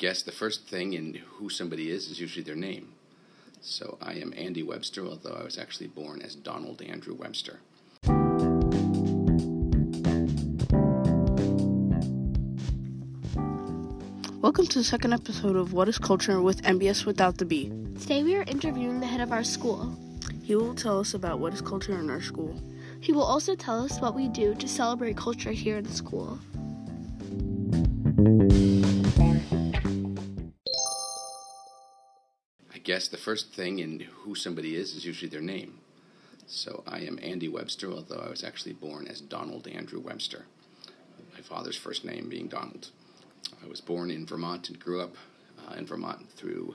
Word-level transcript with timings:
guess 0.00 0.22
the 0.22 0.32
first 0.32 0.66
thing 0.66 0.94
in 0.94 1.20
who 1.32 1.50
somebody 1.50 1.90
is 1.90 2.08
is 2.08 2.18
usually 2.18 2.42
their 2.42 2.56
name. 2.56 2.88
So 3.60 3.98
I 4.00 4.14
am 4.14 4.32
Andy 4.34 4.62
Webster, 4.62 5.06
although 5.06 5.34
I 5.38 5.44
was 5.44 5.58
actually 5.58 5.88
born 5.88 6.22
as 6.22 6.34
Donald 6.34 6.80
Andrew 6.80 7.14
Webster. 7.14 7.60
Welcome 14.40 14.68
to 14.68 14.78
the 14.78 14.84
second 14.84 15.12
episode 15.12 15.56
of 15.56 15.74
What 15.74 15.86
is 15.86 15.98
Culture 15.98 16.40
with 16.40 16.62
MBS 16.62 17.04
Without 17.04 17.36
the 17.36 17.44
B. 17.44 17.70
Today 18.00 18.22
we 18.22 18.36
are 18.36 18.44
interviewing 18.44 19.00
the 19.00 19.06
head 19.06 19.20
of 19.20 19.32
our 19.32 19.44
school. 19.44 19.94
He 20.42 20.56
will 20.56 20.74
tell 20.74 20.98
us 20.98 21.12
about 21.12 21.40
what 21.40 21.52
is 21.52 21.60
culture 21.60 21.98
in 22.00 22.08
our 22.08 22.22
school. 22.22 22.58
He 23.02 23.12
will 23.12 23.22
also 23.22 23.54
tell 23.54 23.84
us 23.84 24.00
what 24.00 24.14
we 24.14 24.28
do 24.28 24.54
to 24.54 24.66
celebrate 24.66 25.18
culture 25.18 25.52
here 25.52 25.76
in 25.76 25.84
school. 25.90 26.38
Guess 32.90 33.06
the 33.06 33.16
first 33.16 33.54
thing 33.54 33.78
in 33.78 34.00
who 34.00 34.34
somebody 34.34 34.74
is 34.74 34.96
is 34.96 35.04
usually 35.04 35.28
their 35.28 35.40
name. 35.40 35.78
So 36.48 36.82
I 36.88 36.98
am 37.02 37.20
Andy 37.22 37.46
Webster, 37.46 37.88
although 37.92 38.18
I 38.26 38.28
was 38.28 38.42
actually 38.42 38.72
born 38.72 39.06
as 39.06 39.20
Donald 39.20 39.68
Andrew 39.68 40.00
Webster, 40.00 40.46
my 41.32 41.40
father's 41.40 41.76
first 41.76 42.04
name 42.04 42.28
being 42.28 42.48
Donald. 42.48 42.88
I 43.64 43.68
was 43.68 43.80
born 43.80 44.10
in 44.10 44.26
Vermont 44.26 44.70
and 44.70 44.80
grew 44.80 45.00
up 45.00 45.14
uh, 45.56 45.74
in 45.74 45.86
Vermont 45.86 46.32
through 46.32 46.74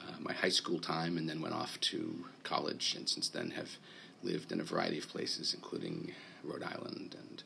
uh, 0.00 0.12
my 0.20 0.32
high 0.32 0.48
school 0.48 0.78
time 0.78 1.18
and 1.18 1.28
then 1.28 1.42
went 1.42 1.56
off 1.56 1.80
to 1.90 2.24
college 2.44 2.94
and 2.96 3.08
since 3.08 3.28
then 3.28 3.50
have 3.50 3.78
lived 4.22 4.52
in 4.52 4.60
a 4.60 4.64
variety 4.64 4.98
of 4.98 5.08
places, 5.08 5.54
including 5.54 6.12
Rhode 6.44 6.62
Island 6.62 7.16
and 7.18 7.42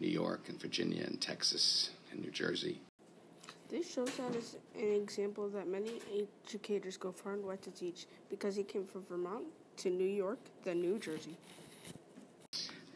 New 0.00 0.08
York 0.08 0.48
and 0.48 0.58
Virginia 0.58 1.04
and 1.04 1.20
Texas 1.20 1.90
and 2.10 2.22
New 2.22 2.30
Jersey. 2.30 2.80
This 3.72 3.90
shows 3.90 4.10
that 4.18 4.36
is 4.36 4.58
an 4.74 4.92
example 4.92 5.48
that 5.48 5.66
many 5.66 5.92
educators 6.46 6.98
go 6.98 7.10
far 7.10 7.32
and 7.32 7.42
wide 7.42 7.62
to 7.62 7.70
teach 7.70 8.04
because 8.28 8.54
he 8.54 8.64
came 8.64 8.84
from 8.84 9.02
Vermont 9.06 9.44
to 9.78 9.88
New 9.88 10.04
York, 10.04 10.38
then 10.62 10.82
New 10.82 10.98
Jersey. 10.98 11.38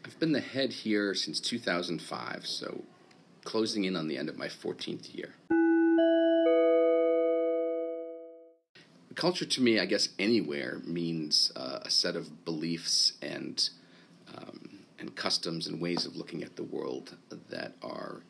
I've 0.05 0.19
been 0.19 0.33
the 0.33 0.39
head 0.39 0.71
here 0.71 1.15
since 1.15 1.39
2005, 1.39 2.45
so 2.45 2.83
closing 3.43 3.85
in 3.85 3.95
on 3.95 4.07
the 4.07 4.19
end 4.19 4.29
of 4.29 4.37
my 4.37 4.45
14th 4.45 5.15
year. 5.15 5.33
Culture 9.15 9.45
to 9.45 9.61
me, 9.61 9.79
I 9.79 9.87
guess, 9.87 10.09
anywhere 10.19 10.79
means 10.85 11.51
uh, 11.55 11.79
a 11.81 11.89
set 11.89 12.15
of 12.15 12.45
beliefs 12.45 13.13
and 13.23 13.67
um, 14.37 14.77
and 14.99 15.15
customs 15.15 15.65
and 15.65 15.81
ways 15.81 16.05
of 16.05 16.15
looking 16.15 16.43
at 16.43 16.55
the 16.55 16.63
world 16.63 17.17
that 17.49 17.73
are 17.81 18.21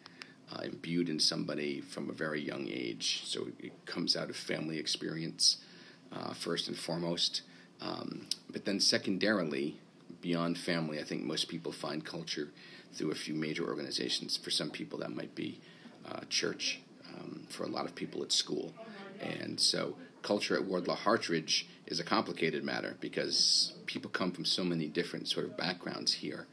uh, 0.52 0.62
imbued 0.62 1.10
in 1.10 1.20
somebody 1.20 1.82
from 1.82 2.10
a 2.10 2.14
very 2.14 2.42
young 2.42 2.68
age. 2.70 3.24
So 3.26 3.48
it 3.60 3.86
comes 3.86 4.16
out 4.16 4.30
of 4.30 4.36
family 4.36 4.78
experience 4.78 5.58
uh, 6.12 6.34
first 6.34 6.68
and 6.68 6.78
foremost, 6.78 7.42
um, 7.82 8.28
but 8.52 8.66
then 8.66 8.80
secondarily, 8.80 9.78
beyond 10.22 10.58
family, 10.58 11.00
I 11.00 11.04
think 11.04 11.24
most 11.24 11.48
people 11.48 11.72
find 11.72 12.04
culture 12.04 12.50
through 12.94 13.12
a 13.12 13.16
few 13.16 13.34
major 13.34 13.66
organizations. 13.68 14.38
For 14.38 14.50
some 14.50 14.70
people, 14.70 15.00
that 15.00 15.14
might 15.14 15.36
be 15.36 15.60
uh, 16.10 16.22
church. 16.30 16.80
Um, 17.14 17.46
for 17.50 17.64
a 17.64 17.68
lot 17.68 17.86
of 17.86 17.96
people, 17.96 18.24
it's 18.24 18.36
school. 18.36 18.74
And 19.22 19.60
so, 19.60 19.96
culture 20.22 20.56
at 20.56 20.66
Wardlaw 20.66 20.96
Hartridge 20.96 21.68
is 21.86 22.00
a 22.00 22.04
complicated 22.04 22.64
matter 22.64 22.98
because 23.00 23.74
people 23.86 24.10
come 24.10 24.32
from 24.32 24.46
so 24.46 24.64
many 24.64 24.88
different 24.88 25.28
sort 25.28 25.46
of 25.46 25.58
backgrounds 25.58 26.14
here. 26.14 26.48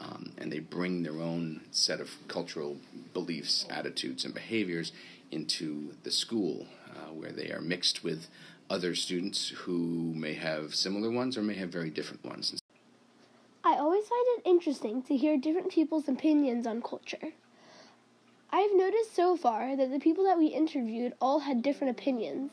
Um, 0.00 0.32
and 0.36 0.52
they 0.52 0.58
bring 0.58 1.02
their 1.02 1.20
own 1.20 1.62
set 1.70 2.00
of 2.00 2.10
cultural 2.28 2.78
beliefs, 3.12 3.64
attitudes, 3.70 4.24
and 4.24 4.34
behaviors 4.34 4.92
into 5.30 5.94
the 6.02 6.10
school, 6.10 6.66
uh, 6.90 7.12
where 7.12 7.32
they 7.32 7.50
are 7.50 7.60
mixed 7.60 8.02
with 8.02 8.26
other 8.68 8.94
students 8.94 9.50
who 9.50 10.12
may 10.14 10.34
have 10.34 10.74
similar 10.74 11.10
ones 11.10 11.36
or 11.36 11.42
may 11.42 11.54
have 11.54 11.68
very 11.68 11.90
different 11.90 12.24
ones. 12.24 12.60
I 13.62 13.76
always 13.76 14.06
find 14.06 14.26
it 14.36 14.42
interesting 14.48 15.02
to 15.04 15.16
hear 15.16 15.38
different 15.38 15.70
people's 15.70 16.08
opinions 16.08 16.66
on 16.66 16.82
culture. 16.82 17.32
I've 18.50 18.74
noticed 18.74 19.16
so 19.16 19.36
far 19.36 19.76
that 19.76 19.90
the 19.90 19.98
people 19.98 20.24
that 20.24 20.38
we 20.38 20.46
interviewed 20.46 21.14
all 21.20 21.40
had 21.40 21.62
different 21.62 21.98
opinions. 21.98 22.52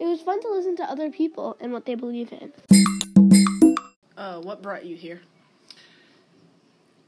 It 0.00 0.06
was 0.06 0.20
fun 0.20 0.40
to 0.42 0.48
listen 0.50 0.74
to 0.76 0.84
other 0.84 1.10
people 1.10 1.56
and 1.60 1.72
what 1.72 1.84
they 1.84 1.94
believe 1.94 2.32
in. 2.32 2.52
Uh, 4.16 4.40
what 4.40 4.62
brought 4.62 4.84
you 4.84 4.96
here? 4.96 5.20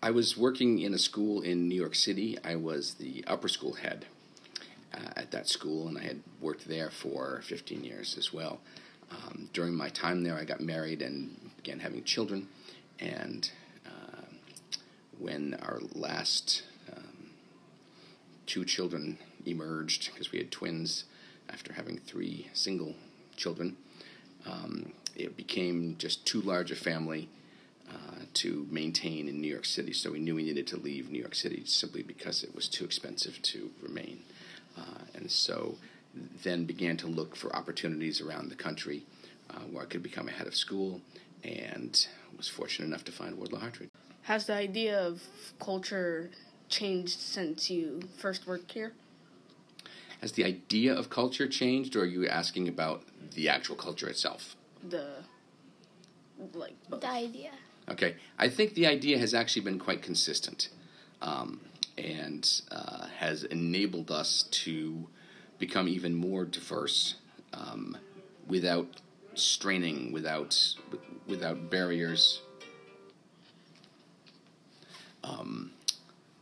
I 0.04 0.10
was 0.10 0.36
working 0.36 0.80
in 0.80 0.92
a 0.92 0.98
school 0.98 1.40
in 1.40 1.66
New 1.66 1.74
York 1.74 1.94
City. 1.94 2.36
I 2.44 2.56
was 2.56 2.96
the 2.96 3.24
upper 3.26 3.48
school 3.48 3.72
head 3.72 4.04
uh, 4.92 5.12
at 5.16 5.30
that 5.30 5.48
school, 5.48 5.88
and 5.88 5.96
I 5.96 6.02
had 6.02 6.20
worked 6.42 6.68
there 6.68 6.90
for 6.90 7.40
15 7.42 7.82
years 7.82 8.14
as 8.18 8.30
well. 8.30 8.60
Um, 9.10 9.48
during 9.54 9.74
my 9.74 9.88
time 9.88 10.22
there, 10.22 10.36
I 10.36 10.44
got 10.44 10.60
married 10.60 11.00
and 11.00 11.50
began 11.56 11.80
having 11.80 12.04
children. 12.04 12.48
And 13.00 13.50
uh, 13.86 14.26
when 15.18 15.54
our 15.62 15.80
last 15.94 16.64
um, 16.94 17.30
two 18.44 18.66
children 18.66 19.16
emerged, 19.46 20.10
because 20.12 20.30
we 20.30 20.36
had 20.36 20.50
twins 20.50 21.04
after 21.48 21.72
having 21.72 21.96
three 21.96 22.50
single 22.52 22.94
children, 23.38 23.78
um, 24.44 24.92
it 25.16 25.34
became 25.34 25.96
just 25.96 26.26
too 26.26 26.42
large 26.42 26.70
a 26.70 26.76
family 26.76 27.30
to 28.34 28.66
maintain 28.70 29.28
in 29.28 29.40
New 29.40 29.48
York 29.48 29.64
City. 29.64 29.92
So 29.92 30.12
we 30.12 30.18
knew 30.18 30.34
we 30.34 30.42
needed 30.42 30.66
to 30.68 30.76
leave 30.76 31.10
New 31.10 31.18
York 31.18 31.34
City 31.34 31.62
simply 31.64 32.02
because 32.02 32.42
it 32.42 32.54
was 32.54 32.68
too 32.68 32.84
expensive 32.84 33.40
to 33.42 33.70
remain. 33.82 34.20
Uh, 34.76 35.04
and 35.14 35.30
so 35.30 35.76
then 36.42 36.64
began 36.64 36.96
to 36.98 37.06
look 37.06 37.36
for 37.36 37.54
opportunities 37.54 38.20
around 38.20 38.48
the 38.48 38.54
country 38.54 39.04
uh, 39.50 39.60
where 39.70 39.82
I 39.82 39.86
could 39.86 40.02
become 40.02 40.28
a 40.28 40.32
head 40.32 40.46
of 40.46 40.54
school 40.54 41.00
and 41.42 42.06
was 42.36 42.48
fortunate 42.48 42.86
enough 42.86 43.04
to 43.04 43.12
find 43.12 43.36
Wardlaw 43.36 43.60
Hartridge. 43.60 43.90
Has 44.22 44.46
the 44.46 44.54
idea 44.54 44.98
of 44.98 45.22
culture 45.60 46.30
changed 46.68 47.20
since 47.20 47.70
you 47.70 48.00
first 48.16 48.46
worked 48.46 48.72
here? 48.72 48.92
Has 50.20 50.32
the 50.32 50.44
idea 50.44 50.94
of 50.94 51.10
culture 51.10 51.46
changed, 51.46 51.94
or 51.94 52.00
are 52.00 52.06
you 52.06 52.26
asking 52.26 52.66
about 52.66 53.02
the 53.34 53.48
actual 53.48 53.76
culture 53.76 54.08
itself? 54.08 54.56
The 54.88 55.16
like 56.54 56.74
both. 56.88 57.02
The 57.02 57.10
idea. 57.10 57.50
Okay, 57.88 58.16
I 58.38 58.48
think 58.48 58.74
the 58.74 58.86
idea 58.86 59.18
has 59.18 59.34
actually 59.34 59.62
been 59.62 59.78
quite 59.78 60.00
consistent, 60.02 60.70
um, 61.20 61.60
and 61.98 62.62
uh, 62.70 63.06
has 63.18 63.44
enabled 63.44 64.10
us 64.10 64.44
to 64.64 65.06
become 65.58 65.86
even 65.86 66.14
more 66.14 66.44
diverse 66.44 67.16
um, 67.52 67.96
without 68.46 68.88
straining, 69.34 70.12
without 70.12 70.76
without 71.26 71.70
barriers 71.70 72.40
um, 75.22 75.70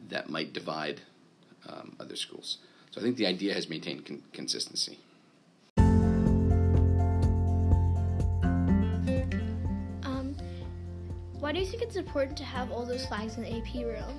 that 0.08 0.28
might 0.28 0.52
divide 0.52 1.00
um, 1.68 1.96
other 1.98 2.16
schools. 2.16 2.58
So 2.90 3.00
I 3.00 3.04
think 3.04 3.16
the 3.16 3.26
idea 3.26 3.54
has 3.54 3.68
maintained 3.68 4.06
con- 4.06 4.22
consistency. 4.32 4.98
Why 11.52 11.56
do 11.56 11.60
you 11.60 11.70
think 11.70 11.82
it's 11.82 11.96
important 11.96 12.34
to 12.38 12.44
have 12.44 12.72
all 12.72 12.86
those 12.86 13.04
flags 13.04 13.36
in 13.36 13.42
the 13.42 13.58
AP 13.58 13.74
room? 13.84 14.18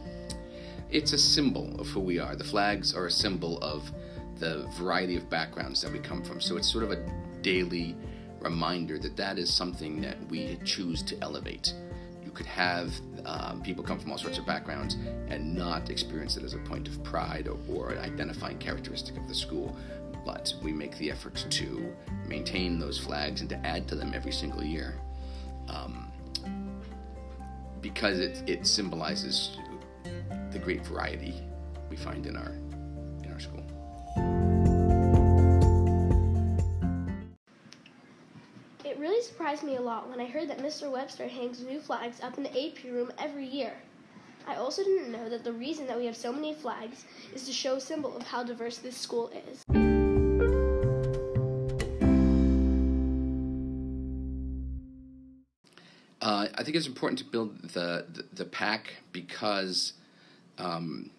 It's 0.92 1.14
a 1.14 1.18
symbol 1.18 1.82
of 1.82 1.88
who 1.88 2.00
we 2.00 2.20
are. 2.20 2.36
The 2.36 2.44
flags 2.44 2.94
are 2.94 3.08
a 3.08 3.12
symbol 3.12 3.58
of 3.64 3.92
the 4.38 4.70
variety 4.78 5.16
of 5.16 5.32
backgrounds 5.32 5.82
that 5.82 5.92
we 5.92 5.98
come 5.98 6.24
from. 6.24 6.40
So 6.40 6.58
it's 6.58 6.72
sort 6.72 6.84
of 6.84 6.92
a 6.92 7.04
daily 7.42 7.98
reminder 8.40 9.00
that 9.00 9.18
that 9.18 9.40
is 9.40 9.52
something 9.52 10.00
that 10.02 10.16
we 10.30 10.60
choose 10.64 11.02
to 11.02 11.20
elevate. 11.24 11.74
You 12.24 12.30
could 12.30 12.46
have 12.46 12.94
um, 13.26 13.64
people 13.64 13.84
come 13.84 13.98
from 13.98 14.12
all 14.12 14.20
sorts 14.20 14.38
of 14.38 14.46
backgrounds 14.46 14.94
and 15.28 15.56
not 15.56 15.90
experience 15.90 16.38
it 16.38 16.44
as 16.44 16.54
a 16.54 16.60
point 16.60 16.88
of 16.88 17.04
pride 17.04 17.48
or, 17.48 17.58
or 17.68 17.94
an 17.94 17.98
identifying 17.98 18.60
characteristic 18.60 19.18
of 19.18 19.28
the 19.28 19.34
school. 19.34 19.76
But 20.24 20.54
we 20.62 20.72
make 20.72 21.00
the 21.00 21.10
effort 21.10 21.44
to 21.50 21.96
maintain 22.28 22.78
those 22.78 23.00
flags 23.00 23.42
and 23.42 23.50
to 23.50 23.58
add 23.66 23.88
to 23.88 23.96
them 23.96 24.12
every 24.14 24.32
single 24.32 24.64
year 24.64 25.00
um, 25.68 26.03
because 27.84 28.20
it, 28.20 28.42
it 28.48 28.66
symbolizes 28.66 29.58
the 30.52 30.58
great 30.58 30.84
variety 30.88 31.36
we 31.90 31.98
find 31.98 32.26
in 32.26 32.36
our 32.38 32.54
in 33.24 33.32
our 33.32 33.40
school. 33.40 33.64
It 38.86 38.98
really 38.98 39.22
surprised 39.22 39.64
me 39.64 39.76
a 39.76 39.82
lot 39.82 40.10
when 40.10 40.20
I 40.20 40.26
heard 40.26 40.50
that 40.50 40.60
Mr. 40.60 40.90
Webster 40.90 41.28
hangs 41.28 41.62
new 41.62 41.80
flags 41.80 42.22
up 42.22 42.38
in 42.38 42.44
the 42.44 42.50
AP 42.50 42.86
room 42.86 43.12
every 43.20 43.46
year. 43.46 43.74
I 44.48 44.56
also 44.56 44.84
didn't 44.84 45.12
know 45.12 45.30
that 45.30 45.44
the 45.44 45.54
reason 45.54 45.88
that 45.88 45.98
we 45.98 46.06
have 46.06 46.18
so 46.18 46.32
many 46.32 46.54
flags 46.54 47.06
is 47.34 47.46
to 47.46 47.54
show 47.54 47.76
a 47.76 47.82
symbol 47.82 48.16
of 48.16 48.24
how 48.24 48.44
diverse 48.44 48.78
this 48.78 48.98
school 48.98 49.32
is. 49.50 49.63
I 56.56 56.64
think 56.64 56.76
it's 56.76 56.88
important 56.88 57.20
to 57.20 57.26
build 57.26 57.62
the 57.62 58.06
the, 58.12 58.26
the 58.34 58.46
PAC 58.46 58.88
because 59.12 59.94
um, 60.58 61.10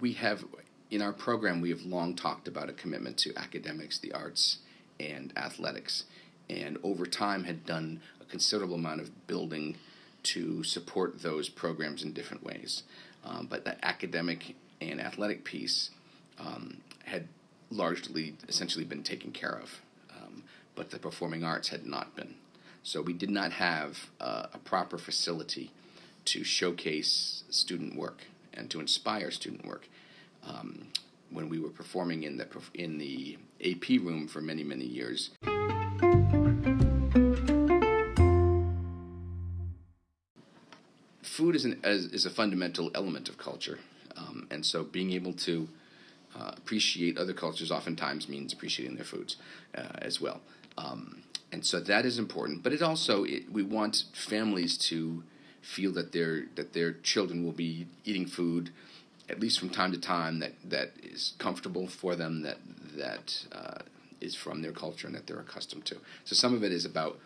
we 0.00 0.14
have 0.14 0.44
in 0.90 1.02
our 1.02 1.12
program, 1.12 1.60
we 1.60 1.70
have 1.70 1.82
long 1.82 2.14
talked 2.14 2.46
about 2.48 2.68
a 2.68 2.72
commitment 2.72 3.16
to 3.18 3.32
academics, 3.36 3.98
the 3.98 4.12
arts, 4.12 4.58
and 5.00 5.32
athletics, 5.36 6.04
and 6.48 6.78
over 6.82 7.06
time 7.06 7.44
had 7.44 7.66
done 7.66 8.00
a 8.20 8.24
considerable 8.24 8.76
amount 8.76 9.00
of 9.00 9.26
building 9.26 9.76
to 10.22 10.62
support 10.62 11.22
those 11.22 11.48
programs 11.48 12.02
in 12.02 12.12
different 12.12 12.44
ways. 12.44 12.82
Um, 13.24 13.46
but 13.50 13.64
the 13.64 13.84
academic 13.84 14.54
and 14.80 15.00
athletic 15.00 15.44
piece 15.44 15.90
um, 16.38 16.78
had 17.04 17.28
largely, 17.70 18.36
essentially, 18.48 18.84
been 18.84 19.02
taken 19.02 19.32
care 19.32 19.58
of, 19.60 19.80
um, 20.16 20.44
but 20.74 20.90
the 20.90 20.98
performing 20.98 21.42
arts 21.42 21.68
had 21.68 21.86
not 21.86 22.14
been. 22.14 22.34
So 22.86 23.02
we 23.02 23.14
did 23.14 23.30
not 23.30 23.50
have 23.50 24.10
uh, 24.20 24.46
a 24.54 24.58
proper 24.58 24.96
facility 24.96 25.72
to 26.26 26.44
showcase 26.44 27.42
student 27.50 27.96
work 27.96 28.20
and 28.54 28.70
to 28.70 28.78
inspire 28.78 29.32
student 29.32 29.66
work. 29.66 29.88
Um, 30.44 30.86
when 31.30 31.48
we 31.48 31.58
were 31.58 31.70
performing 31.70 32.22
in 32.22 32.36
the 32.36 32.46
in 32.74 32.98
the 32.98 33.38
AP 33.60 33.88
room 33.88 34.28
for 34.28 34.40
many 34.40 34.62
many 34.62 34.84
years. 34.84 35.30
Food 41.22 41.56
is, 41.56 41.64
an, 41.64 41.80
is 41.82 42.24
a 42.24 42.30
fundamental 42.30 42.92
element 42.94 43.28
of 43.28 43.36
culture, 43.36 43.80
um, 44.16 44.46
and 44.48 44.64
so 44.64 44.84
being 44.84 45.10
able 45.10 45.32
to 45.32 45.68
uh, 46.36 46.52
appreciate 46.56 47.18
other 47.18 47.32
cultures 47.32 47.72
oftentimes 47.72 48.28
means 48.28 48.52
appreciating 48.52 48.94
their 48.94 49.04
foods 49.04 49.36
uh, 49.76 49.98
as 49.98 50.20
well. 50.20 50.40
Um, 50.78 51.24
and 51.52 51.64
so 51.64 51.80
that 51.80 52.04
is 52.04 52.18
important. 52.18 52.62
But 52.62 52.72
it 52.72 52.82
also 52.82 53.24
it, 53.24 53.50
we 53.50 53.62
want 53.62 54.04
families 54.12 54.76
to 54.88 55.22
feel 55.62 55.92
that 55.92 56.12
their 56.12 56.46
that 56.54 56.72
their 56.72 56.92
children 56.92 57.44
will 57.44 57.52
be 57.52 57.86
eating 58.04 58.26
food 58.26 58.70
at 59.28 59.40
least 59.40 59.58
from 59.58 59.70
time 59.70 59.92
to 59.92 59.98
time 59.98 60.38
that 60.38 60.52
that 60.64 60.92
is 61.02 61.34
comfortable 61.38 61.86
for 61.86 62.14
them 62.14 62.42
that 62.42 62.58
that 62.96 63.46
uh, 63.52 63.82
is 64.20 64.34
from 64.34 64.62
their 64.62 64.72
culture 64.72 65.06
and 65.06 65.16
that 65.16 65.26
they're 65.26 65.40
accustomed 65.40 65.84
to. 65.84 65.96
So 66.24 66.34
some 66.34 66.54
of 66.54 66.64
it 66.64 66.72
is 66.72 66.84
about 66.84 67.18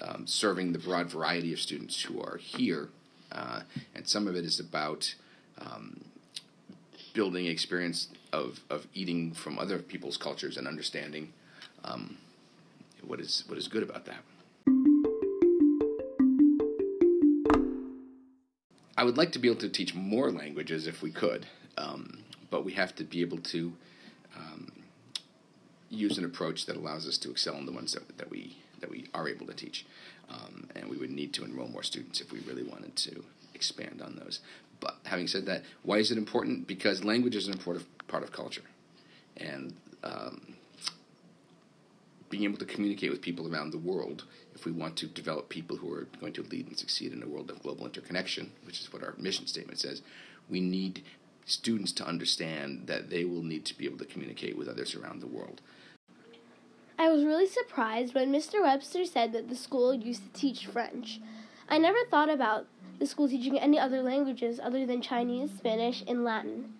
um, 0.00 0.26
serving 0.26 0.72
the 0.72 0.78
broad 0.78 1.10
variety 1.10 1.52
of 1.52 1.60
students 1.60 2.02
who 2.02 2.20
are 2.20 2.36
here, 2.36 2.88
uh, 3.32 3.62
and 3.94 4.06
some 4.06 4.28
of 4.28 4.36
it 4.36 4.44
is 4.44 4.60
about 4.60 5.14
um, 5.58 6.04
building 7.14 7.46
experience 7.46 8.08
of, 8.32 8.60
of 8.68 8.86
eating 8.92 9.32
from 9.32 9.58
other 9.58 9.78
people's 9.78 10.18
cultures 10.18 10.58
and 10.58 10.68
understanding 10.68 11.32
um, 11.82 12.18
what 13.06 13.20
is 13.20 13.44
what 13.46 13.58
is 13.58 13.68
good 13.68 13.82
about 13.82 14.04
that. 14.06 14.22
I 18.98 19.04
would 19.04 19.16
like 19.16 19.32
to 19.32 19.38
be 19.38 19.48
able 19.48 19.60
to 19.60 19.68
teach 19.68 19.94
more 19.94 20.30
languages 20.30 20.86
if 20.86 21.02
we 21.02 21.10
could, 21.10 21.46
um, 21.76 22.20
but 22.50 22.64
we 22.64 22.72
have 22.72 22.94
to 22.96 23.04
be 23.04 23.20
able 23.20 23.38
to 23.38 23.74
um, 24.34 24.72
use 25.90 26.16
an 26.16 26.24
approach 26.24 26.64
that 26.66 26.76
allows 26.76 27.06
us 27.06 27.18
to 27.18 27.30
excel 27.30 27.56
in 27.56 27.66
the 27.66 27.72
ones 27.72 27.92
that, 27.92 28.16
that 28.18 28.30
we 28.30 28.58
that 28.80 28.90
we 28.90 29.06
are 29.14 29.28
able 29.28 29.46
to 29.46 29.54
teach. 29.54 29.86
Um, 30.28 30.68
and 30.74 30.90
we 30.90 30.96
would 30.96 31.10
need 31.10 31.32
to 31.34 31.44
enroll 31.44 31.68
more 31.68 31.84
students 31.84 32.20
if 32.20 32.32
we 32.32 32.40
really 32.40 32.64
wanted 32.64 32.96
to 32.96 33.22
expand 33.54 34.02
on 34.04 34.16
those. 34.16 34.40
But 34.80 34.96
having 35.04 35.28
said 35.28 35.46
that, 35.46 35.62
why 35.82 35.98
is 35.98 36.10
it 36.10 36.18
important? 36.18 36.66
Because 36.66 37.04
language 37.04 37.36
is 37.36 37.46
an 37.46 37.52
important 37.52 37.86
part 38.08 38.22
of 38.22 38.32
culture, 38.32 38.64
and 39.36 39.74
um, 40.02 40.55
being 42.28 42.44
able 42.44 42.58
to 42.58 42.64
communicate 42.64 43.10
with 43.10 43.22
people 43.22 43.52
around 43.52 43.70
the 43.70 43.78
world 43.78 44.24
if 44.54 44.64
we 44.64 44.72
want 44.72 44.96
to 44.96 45.06
develop 45.06 45.48
people 45.48 45.76
who 45.76 45.92
are 45.92 46.08
going 46.20 46.32
to 46.32 46.42
lead 46.42 46.66
and 46.66 46.78
succeed 46.78 47.12
in 47.12 47.22
a 47.22 47.28
world 47.28 47.50
of 47.50 47.62
global 47.62 47.86
interconnection, 47.86 48.52
which 48.64 48.80
is 48.80 48.92
what 48.92 49.02
our 49.02 49.14
mission 49.18 49.46
statement 49.46 49.78
says, 49.78 50.02
we 50.48 50.60
need 50.60 51.04
students 51.44 51.92
to 51.92 52.06
understand 52.06 52.86
that 52.86 53.10
they 53.10 53.24
will 53.24 53.42
need 53.42 53.64
to 53.64 53.78
be 53.78 53.84
able 53.84 53.98
to 53.98 54.04
communicate 54.04 54.58
with 54.58 54.68
others 54.68 54.94
around 54.94 55.20
the 55.20 55.26
world. 55.26 55.60
I 56.98 57.10
was 57.10 57.24
really 57.24 57.46
surprised 57.46 58.14
when 58.14 58.32
Mr. 58.32 58.62
Webster 58.62 59.04
said 59.04 59.32
that 59.32 59.48
the 59.48 59.56
school 59.56 59.94
used 59.94 60.22
to 60.22 60.40
teach 60.40 60.66
French. 60.66 61.20
I 61.68 61.78
never 61.78 61.98
thought 62.10 62.30
about 62.30 62.66
the 62.98 63.06
school 63.06 63.28
teaching 63.28 63.58
any 63.58 63.78
other 63.78 64.02
languages 64.02 64.58
other 64.62 64.86
than 64.86 65.02
Chinese, 65.02 65.50
Spanish, 65.56 66.02
and 66.08 66.24
Latin. 66.24 66.74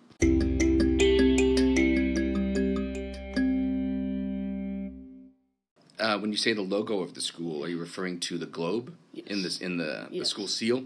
Uh, 5.99 6.19
when 6.19 6.31
you 6.31 6.37
say 6.37 6.53
the 6.53 6.61
logo 6.61 6.99
of 6.99 7.15
the 7.15 7.21
school, 7.21 7.63
are 7.63 7.67
you 7.67 7.79
referring 7.79 8.19
to 8.19 8.37
the 8.37 8.45
globe 8.45 8.93
yes. 9.13 9.25
in 9.27 9.41
this 9.41 9.59
in 9.59 9.77
the, 9.77 10.07
yes. 10.11 10.19
the 10.19 10.25
school 10.25 10.47
seal? 10.47 10.83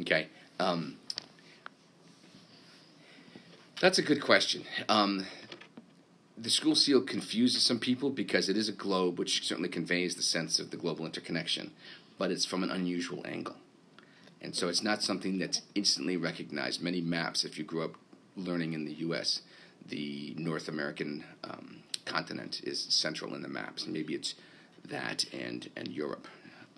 Okay, 0.00 0.28
um, 0.60 0.96
that's 3.80 3.98
a 3.98 4.02
good 4.02 4.22
question. 4.22 4.62
Um, 4.88 5.26
the 6.38 6.50
school 6.50 6.76
seal 6.76 7.02
confuses 7.02 7.62
some 7.62 7.80
people 7.80 8.10
because 8.10 8.48
it 8.48 8.56
is 8.56 8.68
a 8.68 8.72
globe, 8.72 9.18
which 9.18 9.44
certainly 9.44 9.68
conveys 9.68 10.14
the 10.14 10.22
sense 10.22 10.60
of 10.60 10.70
the 10.70 10.76
global 10.76 11.04
interconnection, 11.06 11.72
but 12.16 12.30
it's 12.30 12.44
from 12.44 12.62
an 12.62 12.70
unusual 12.70 13.24
angle, 13.26 13.56
and 14.40 14.54
so 14.54 14.68
it's 14.68 14.82
not 14.82 15.02
something 15.02 15.38
that's 15.38 15.62
instantly 15.74 16.16
recognized. 16.16 16.80
Many 16.80 17.00
maps, 17.00 17.44
if 17.44 17.58
you 17.58 17.64
grew 17.64 17.82
up 17.82 17.96
learning 18.36 18.74
in 18.74 18.84
the 18.84 18.94
U.S., 18.94 19.42
the 19.88 20.34
North 20.38 20.68
American 20.68 21.24
um, 21.42 21.82
continent 22.04 22.60
is 22.64 22.80
central 22.80 23.34
in 23.34 23.42
the 23.42 23.48
maps, 23.48 23.84
and 23.84 23.92
maybe 23.92 24.14
it's 24.14 24.34
that 24.88 25.24
and 25.32 25.70
and 25.76 25.88
Europe 25.88 26.26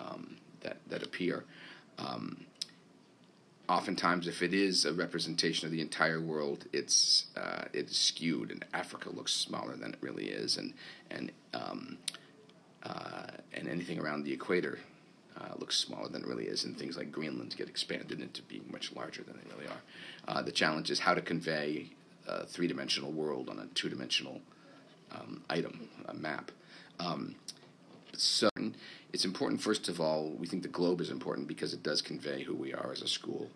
um, 0.00 0.36
that 0.60 0.78
that 0.88 1.02
appear. 1.02 1.44
Um, 1.98 2.46
oftentimes, 3.68 4.26
if 4.26 4.42
it 4.42 4.52
is 4.52 4.84
a 4.84 4.92
representation 4.92 5.66
of 5.66 5.72
the 5.72 5.80
entire 5.80 6.20
world, 6.20 6.66
it's 6.72 7.26
uh, 7.36 7.64
it's 7.72 7.96
skewed, 7.96 8.50
and 8.50 8.64
Africa 8.72 9.10
looks 9.10 9.32
smaller 9.32 9.76
than 9.76 9.92
it 9.92 9.98
really 10.00 10.26
is, 10.26 10.56
and 10.56 10.74
and 11.10 11.32
um, 11.52 11.98
uh, 12.82 13.26
and 13.52 13.68
anything 13.68 13.98
around 13.98 14.24
the 14.24 14.32
equator 14.32 14.78
uh, 15.40 15.54
looks 15.58 15.76
smaller 15.76 16.08
than 16.08 16.22
it 16.22 16.28
really 16.28 16.44
is, 16.46 16.64
and 16.64 16.76
things 16.76 16.96
like 16.96 17.10
Greenland 17.10 17.54
get 17.56 17.68
expanded 17.68 18.20
into 18.20 18.42
being 18.42 18.64
much 18.70 18.92
larger 18.94 19.22
than 19.22 19.36
they 19.36 19.54
really 19.54 19.68
are. 19.68 19.82
Uh, 20.28 20.42
the 20.42 20.52
challenge 20.52 20.90
is 20.90 21.00
how 21.00 21.14
to 21.14 21.20
convey 21.20 21.90
a 22.26 22.46
three-dimensional 22.46 23.12
world 23.12 23.50
on 23.50 23.58
a 23.58 23.66
two-dimensional 23.74 24.40
um, 25.12 25.42
item, 25.50 25.88
a 26.06 26.14
map. 26.14 26.50
Um, 26.98 27.34
so 28.20 28.48
it's 29.12 29.24
important, 29.24 29.60
first 29.60 29.88
of 29.88 30.00
all, 30.00 30.30
we 30.38 30.46
think 30.46 30.62
the 30.62 30.68
globe 30.68 31.00
is 31.00 31.10
important 31.10 31.48
because 31.48 31.72
it 31.72 31.82
does 31.82 32.02
convey 32.02 32.42
who 32.42 32.54
we 32.54 32.72
are 32.74 32.90
as 32.92 33.02
a 33.02 33.08
school 33.08 33.50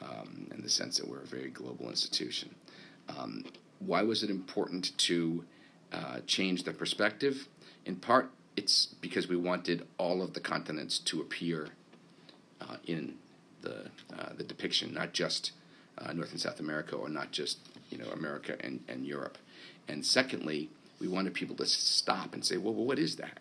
um, 0.00 0.48
in 0.54 0.62
the 0.62 0.70
sense 0.70 0.98
that 0.98 1.08
we're 1.08 1.22
a 1.22 1.26
very 1.26 1.50
global 1.50 1.88
institution. 1.88 2.54
Um, 3.08 3.44
why 3.78 4.02
was 4.02 4.22
it 4.22 4.30
important 4.30 4.96
to 4.98 5.44
uh, 5.92 6.20
change 6.26 6.64
the 6.64 6.72
perspective? 6.72 7.48
In 7.86 7.96
part, 7.96 8.30
it's 8.56 8.86
because 9.00 9.28
we 9.28 9.36
wanted 9.36 9.86
all 9.98 10.20
of 10.22 10.34
the 10.34 10.40
continents 10.40 10.98
to 10.98 11.20
appear 11.20 11.68
uh, 12.60 12.76
in 12.84 13.14
the, 13.62 13.86
uh, 14.16 14.32
the 14.36 14.44
depiction, 14.44 14.92
not 14.92 15.12
just 15.12 15.52
uh, 15.96 16.12
North 16.12 16.32
and 16.32 16.40
South 16.40 16.60
America 16.60 16.96
or 16.96 17.08
not 17.08 17.30
just 17.32 17.58
you 17.90 17.98
know 17.98 18.08
America 18.10 18.56
and, 18.60 18.80
and 18.88 19.06
Europe. 19.06 19.38
And 19.88 20.04
secondly, 20.04 20.70
we 21.00 21.08
wanted 21.08 21.34
people 21.34 21.56
to 21.56 21.66
stop 21.66 22.34
and 22.34 22.44
say, 22.44 22.56
well, 22.56 22.74
well 22.74 22.84
what 22.84 22.98
is 22.98 23.16
that? 23.16 23.38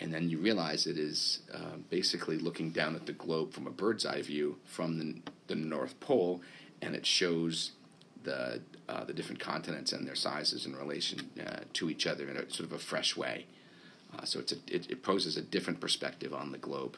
And 0.00 0.12
then 0.12 0.30
you 0.30 0.38
realize 0.38 0.86
it 0.86 0.98
is 0.98 1.40
uh, 1.52 1.76
basically 1.90 2.38
looking 2.38 2.70
down 2.70 2.96
at 2.96 3.06
the 3.06 3.12
globe 3.12 3.52
from 3.52 3.66
a 3.66 3.70
bird's 3.70 4.06
eye 4.06 4.22
view 4.22 4.56
from 4.64 4.98
the, 4.98 5.20
the 5.46 5.54
North 5.54 6.00
Pole, 6.00 6.40
and 6.80 6.94
it 6.94 7.04
shows 7.04 7.72
the 8.22 8.60
uh, 8.88 9.04
the 9.04 9.12
different 9.12 9.38
continents 9.38 9.92
and 9.92 10.06
their 10.06 10.16
sizes 10.16 10.66
in 10.66 10.74
relation 10.74 11.30
uh, 11.46 11.60
to 11.72 11.88
each 11.88 12.06
other 12.06 12.28
in 12.28 12.36
a 12.36 12.50
sort 12.50 12.68
of 12.68 12.72
a 12.72 12.78
fresh 12.78 13.16
way. 13.16 13.46
Uh, 14.16 14.24
so 14.24 14.40
it's 14.40 14.52
a, 14.52 14.56
it, 14.66 14.90
it, 14.90 15.02
poses 15.04 15.36
a 15.36 15.42
different 15.42 15.80
perspective 15.80 16.34
on 16.34 16.50
the 16.50 16.58
globe 16.58 16.96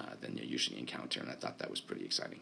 uh, 0.00 0.14
than 0.20 0.36
you 0.36 0.42
usually 0.44 0.78
encounter, 0.78 1.20
and 1.20 1.30
I 1.30 1.34
thought 1.34 1.58
that 1.60 1.70
was 1.70 1.80
pretty 1.80 2.04
exciting. 2.04 2.40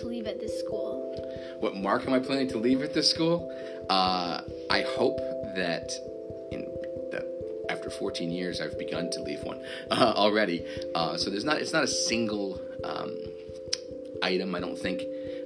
To 0.00 0.06
leave 0.06 0.26
at 0.26 0.40
this 0.40 0.58
school? 0.58 1.14
What 1.60 1.76
mark 1.76 2.06
am 2.06 2.12
I 2.12 2.18
planning 2.18 2.48
to 2.48 2.58
leave 2.58 2.82
at 2.82 2.94
this 2.94 3.10
school? 3.10 3.52
Uh, 3.90 4.42
I 4.70 4.82
hope 4.82 5.18
that 5.56 5.90
in 6.52 6.66
after 7.68 7.90
14 7.90 8.30
years, 8.30 8.60
I've 8.60 8.78
begun 8.78 9.10
to 9.10 9.22
leave 9.22 9.42
one 9.42 9.62
uh, 9.90 10.12
already. 10.16 10.64
Uh, 10.94 11.16
so 11.16 11.30
there's 11.30 11.44
not 11.44 11.58
it's 11.58 11.72
not 11.72 11.84
a 11.84 11.88
single 11.88 12.60
um, 12.84 13.16
item. 14.22 14.54
I 14.54 14.60
don't 14.60 14.78
think. 14.78 15.02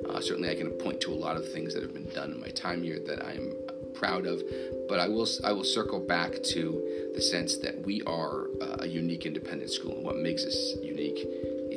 Uh, 0.08 0.20
certainly, 0.20 0.50
I 0.50 0.56
can 0.56 0.70
point 0.70 1.00
to 1.02 1.12
a 1.12 1.14
lot 1.14 1.36
of 1.36 1.50
things 1.52 1.74
that 1.74 1.82
have 1.82 1.94
been 1.94 2.08
done 2.10 2.32
in 2.32 2.40
my 2.40 2.48
time 2.48 2.82
here 2.82 2.98
that 3.06 3.24
I'm 3.24 3.54
proud 3.94 4.26
of. 4.26 4.42
But 4.88 4.98
I 4.98 5.08
will 5.08 5.28
I 5.44 5.52
will 5.52 5.64
circle 5.64 6.00
back 6.00 6.42
to 6.54 7.10
the 7.14 7.22
sense 7.22 7.56
that 7.58 7.82
we 7.82 8.02
are 8.02 8.46
a 8.80 8.86
unique 8.86 9.26
independent 9.26 9.70
school, 9.70 9.96
and 9.96 10.04
what 10.04 10.16
makes 10.16 10.44
us 10.44 10.74
unique 10.82 11.24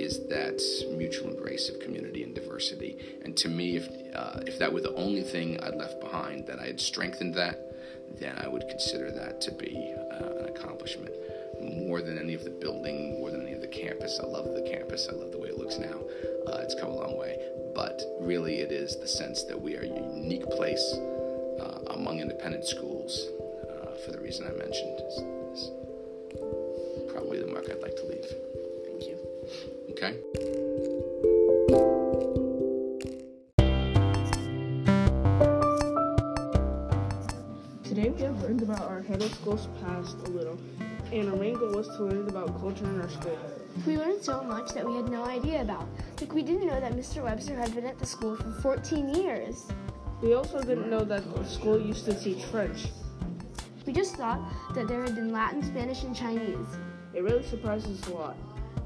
is 0.02 0.28
that 0.28 0.62
mutual 0.96 1.30
embrace 1.30 1.70
of 1.70 1.80
community 1.80 2.24
and 2.24 2.36
diversity. 2.36 2.98
And 3.24 3.36
to 3.38 3.50
me, 3.50 3.78
if 3.78 3.88
uh, 4.16 4.40
if 4.46 4.60
that 4.60 4.72
were 4.72 4.82
the 4.82 4.96
only 4.96 5.24
thing 5.24 5.60
I'd 5.62 5.76
left 5.76 6.00
behind, 6.00 6.48
that 6.48 6.60
I 6.60 6.68
had 6.68 6.80
strengthened 6.80 7.34
that, 7.36 7.60
then 8.20 8.38
I 8.44 8.48
would 8.48 8.68
consider 8.70 9.12
that 9.12 9.42
to 9.42 9.52
be 9.52 9.94
uh, 10.12 10.40
an 10.40 10.46
accomplishment. 10.56 11.14
more 11.62 12.02
than 12.02 12.18
any 12.18 12.34
of 12.34 12.44
the 12.44 12.50
building, 12.50 13.20
more 13.20 13.32
than 13.32 13.42
any 13.42 13.54
of 13.54 13.62
the 13.62 13.68
campus. 13.68 14.20
I 14.22 14.26
love 14.28 14.46
the 14.46 14.68
campus. 14.70 15.08
I 15.10 15.16
love 15.16 15.32
the 15.32 15.40
way 15.40 15.50
it 15.50 15.58
looks 15.58 15.78
now. 15.78 16.00
Uh, 16.48 16.60
it's 16.62 16.76
come 16.76 16.90
a 16.90 16.96
long 16.96 17.18
way. 17.18 17.38
But 17.74 18.02
really, 18.20 18.60
it 18.60 18.72
is 18.72 18.98
the 18.98 19.08
sense 19.08 19.44
that 19.44 19.60
we 19.60 19.76
are 19.76 19.82
a 19.82 19.88
unique 19.88 20.46
place 20.52 20.94
uh, 21.60 21.80
among 21.92 22.20
independent 22.20 22.66
schools 22.66 23.28
uh, 23.70 23.96
for 24.06 24.12
the 24.12 24.20
reason 24.20 24.46
I 24.46 24.52
mentioned. 24.52 25.35
Okay? 30.06 30.20
Today 37.84 38.10
we 38.10 38.22
have 38.22 38.42
learned 38.42 38.62
about 38.62 38.82
our 38.82 39.02
head 39.02 39.22
of 39.22 39.34
school's 39.34 39.68
past 39.82 40.18
a 40.26 40.30
little, 40.30 40.60
and 41.12 41.30
our 41.30 41.36
main 41.36 41.56
goal 41.56 41.76
was 41.76 41.88
to 41.88 42.04
learn 42.04 42.28
about 42.30 42.60
culture 42.60 42.86
in 42.86 43.02
our 43.02 43.10
school. 43.10 43.38
We 43.88 43.98
learned 43.98 44.22
so 44.22 44.44
much 44.44 44.74
that 44.74 44.86
we 44.86 44.96
had 44.96 45.10
no 45.10 45.24
idea 45.24 45.62
about. 45.62 45.88
Like, 46.20 46.34
we 46.34 46.44
didn't 46.44 46.68
know 46.68 46.80
that 46.80 46.94
Mr. 46.94 47.24
Webster 47.24 47.56
had 47.56 47.74
been 47.74 47.86
at 47.86 47.98
the 47.98 48.06
school 48.06 48.36
for 48.36 48.52
14 48.62 49.10
years. 49.10 49.66
We 50.22 50.34
also 50.34 50.62
didn't 50.62 50.90
know 50.90 51.04
that 51.04 51.34
the 51.34 51.44
school 51.46 51.80
used 51.80 52.06
to 52.06 52.14
teach 52.14 52.44
French. 52.46 52.88
We 53.86 53.94
just 53.94 54.16
thought 54.16 54.40
that 54.74 54.88
there 54.88 55.02
had 55.02 55.16
been 55.16 55.32
Latin, 55.32 55.64
Spanish, 55.64 56.04
and 56.04 56.16
Chinese. 56.16 56.68
It 57.14 57.24
really 57.24 57.44
surprised 57.44 57.90
us 57.92 58.08
a 58.08 58.14
lot. 58.14 58.38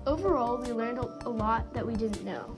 Overall, 0.06 0.58
we 0.58 0.72
learned 0.72 1.00
a 1.00 1.30
lot 1.30 1.74
that 1.74 1.86
we 1.86 1.96
didn't 1.96 2.24
know. 2.26 2.56